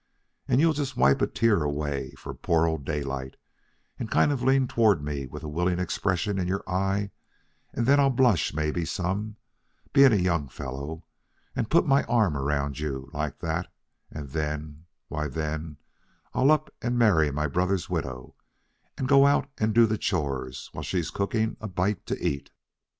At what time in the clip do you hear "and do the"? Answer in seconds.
19.59-19.99